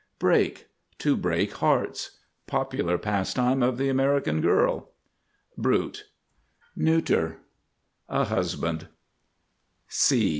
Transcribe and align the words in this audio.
BREAK, 0.17 0.65
to 0.97 1.15
break 1.15 1.51
hearts. 1.57 2.17
Popular 2.47 2.97
pastime 2.97 3.61
of 3.61 3.77
the 3.77 3.87
American 3.87 4.41
girl. 4.41 4.89
BRUTE, 5.59 6.05
n. 6.75 7.03
A 8.09 8.25
husband. 8.25 8.87